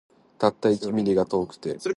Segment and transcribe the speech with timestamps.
[0.39, 1.77] たった一ミリが遠くて